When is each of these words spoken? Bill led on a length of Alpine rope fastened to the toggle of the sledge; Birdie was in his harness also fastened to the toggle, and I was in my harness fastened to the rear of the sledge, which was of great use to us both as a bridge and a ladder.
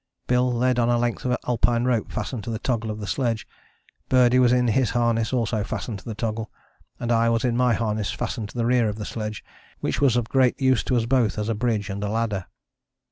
Bill 0.25 0.51
led 0.51 0.79
on 0.79 0.89
a 0.89 0.97
length 0.97 1.25
of 1.25 1.37
Alpine 1.47 1.83
rope 1.83 2.11
fastened 2.11 2.43
to 2.45 2.49
the 2.49 2.57
toggle 2.57 2.89
of 2.89 2.99
the 2.99 3.05
sledge; 3.05 3.47
Birdie 4.09 4.39
was 4.39 4.51
in 4.51 4.69
his 4.69 4.89
harness 4.89 5.31
also 5.31 5.63
fastened 5.63 5.99
to 5.99 6.05
the 6.05 6.15
toggle, 6.15 6.49
and 6.99 7.11
I 7.11 7.29
was 7.29 7.45
in 7.45 7.55
my 7.55 7.75
harness 7.75 8.09
fastened 8.11 8.49
to 8.49 8.57
the 8.57 8.65
rear 8.65 8.89
of 8.89 8.95
the 8.95 9.05
sledge, 9.05 9.45
which 9.79 10.01
was 10.01 10.15
of 10.17 10.27
great 10.27 10.59
use 10.59 10.83
to 10.85 10.95
us 10.95 11.05
both 11.05 11.37
as 11.37 11.49
a 11.49 11.53
bridge 11.53 11.91
and 11.91 12.03
a 12.03 12.09
ladder. 12.09 12.47